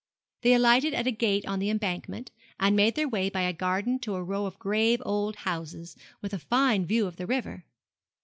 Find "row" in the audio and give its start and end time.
4.23-4.47